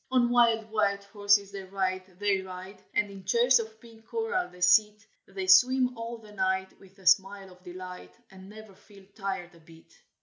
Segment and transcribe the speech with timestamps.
[0.09, 4.61] "On wild white horses they ride, they ride, And in chairs of pink coral they
[4.61, 9.53] sit, They swim all the night, with a smile of delight, And never feel tired
[9.53, 9.93] a bit."